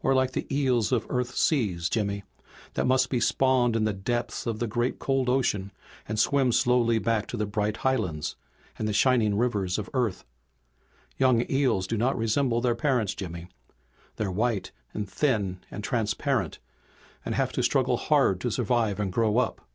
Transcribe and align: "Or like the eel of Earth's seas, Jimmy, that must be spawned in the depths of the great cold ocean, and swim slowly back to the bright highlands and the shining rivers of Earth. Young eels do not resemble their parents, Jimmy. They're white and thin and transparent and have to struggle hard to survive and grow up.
"Or 0.00 0.14
like 0.14 0.30
the 0.32 0.46
eel 0.50 0.78
of 0.90 1.04
Earth's 1.10 1.38
seas, 1.38 1.90
Jimmy, 1.90 2.24
that 2.72 2.86
must 2.86 3.10
be 3.10 3.20
spawned 3.20 3.76
in 3.76 3.84
the 3.84 3.92
depths 3.92 4.46
of 4.46 4.58
the 4.58 4.66
great 4.66 4.98
cold 4.98 5.28
ocean, 5.28 5.70
and 6.08 6.18
swim 6.18 6.50
slowly 6.50 6.98
back 6.98 7.26
to 7.26 7.36
the 7.36 7.44
bright 7.44 7.76
highlands 7.84 8.36
and 8.78 8.88
the 8.88 8.94
shining 8.94 9.36
rivers 9.36 9.76
of 9.78 9.90
Earth. 9.92 10.24
Young 11.18 11.44
eels 11.50 11.86
do 11.86 11.98
not 11.98 12.16
resemble 12.16 12.62
their 12.62 12.74
parents, 12.74 13.14
Jimmy. 13.14 13.48
They're 14.16 14.30
white 14.30 14.72
and 14.94 15.06
thin 15.06 15.60
and 15.70 15.84
transparent 15.84 16.58
and 17.22 17.34
have 17.34 17.52
to 17.52 17.62
struggle 17.62 17.98
hard 17.98 18.40
to 18.40 18.50
survive 18.50 18.98
and 18.98 19.12
grow 19.12 19.36
up. 19.36 19.68